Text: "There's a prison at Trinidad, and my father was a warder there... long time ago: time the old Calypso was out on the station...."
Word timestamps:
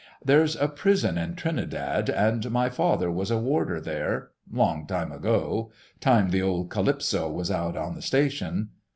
"There's 0.25 0.55
a 0.55 0.67
prison 0.67 1.19
at 1.19 1.37
Trinidad, 1.37 2.09
and 2.09 2.49
my 2.49 2.69
father 2.69 3.11
was 3.11 3.29
a 3.29 3.37
warder 3.37 3.79
there... 3.79 4.31
long 4.51 4.87
time 4.87 5.11
ago: 5.11 5.71
time 5.99 6.31
the 6.31 6.41
old 6.41 6.71
Calypso 6.71 7.29
was 7.29 7.51
out 7.51 7.77
on 7.77 7.93
the 7.93 8.01
station...." 8.01 8.69